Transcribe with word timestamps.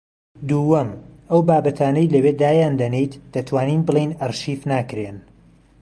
دووەم: 0.49 0.89
ئەو 1.29 1.39
بابەتانەی 1.49 2.11
لەوێ 2.13 2.31
دایان 2.41 2.73
دەنێیت 2.81 3.13
دەتوانین 3.33 3.81
بڵێین 3.87 4.11
ئەرشیف 4.19 4.61
ناکرێن 4.71 5.17